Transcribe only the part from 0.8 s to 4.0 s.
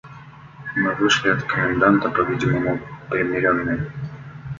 вышли от коменданта по-видимому примиренные.